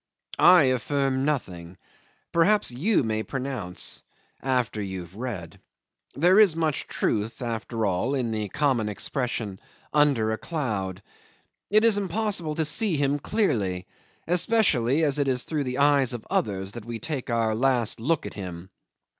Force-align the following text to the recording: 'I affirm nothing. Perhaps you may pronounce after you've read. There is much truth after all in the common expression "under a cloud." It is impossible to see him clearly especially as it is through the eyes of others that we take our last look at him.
'I 0.39 0.63
affirm 0.63 1.25
nothing. 1.25 1.77
Perhaps 2.31 2.71
you 2.71 3.03
may 3.03 3.21
pronounce 3.21 4.01
after 4.41 4.81
you've 4.81 5.15
read. 5.15 5.59
There 6.15 6.39
is 6.39 6.55
much 6.55 6.87
truth 6.87 7.43
after 7.43 7.85
all 7.85 8.15
in 8.15 8.31
the 8.31 8.49
common 8.49 8.89
expression 8.89 9.59
"under 9.93 10.31
a 10.31 10.39
cloud." 10.39 11.03
It 11.69 11.85
is 11.85 11.99
impossible 11.99 12.55
to 12.55 12.65
see 12.65 12.97
him 12.97 13.19
clearly 13.19 13.85
especially 14.27 15.03
as 15.03 15.19
it 15.19 15.27
is 15.27 15.43
through 15.43 15.65
the 15.65 15.77
eyes 15.77 16.13
of 16.13 16.25
others 16.31 16.71
that 16.71 16.85
we 16.85 16.97
take 16.97 17.29
our 17.29 17.53
last 17.53 17.99
look 17.99 18.25
at 18.25 18.33
him. 18.33 18.71